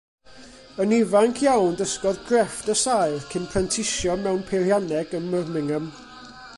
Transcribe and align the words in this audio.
Yn 0.83 0.93
ifanc 0.99 1.41
iawn 1.47 1.75
dysgodd 1.81 2.23
grefft 2.29 2.71
y 2.73 2.77
saer, 2.83 3.21
cyn 3.33 3.45
prentisio 3.51 4.17
mewn 4.23 4.43
peirianneg 4.49 5.15
ym 5.21 5.33
Mirmingham. 5.35 5.91